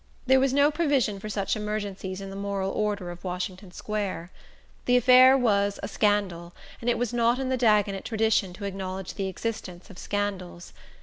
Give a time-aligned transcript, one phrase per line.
[0.25, 4.31] There was no provision for such emergencies in the moral order of Washington Square.
[4.85, 9.13] The affair was a "scandal," and it was not in the Dagonet tradition to acknowledge
[9.13, 10.73] the existence of scandals.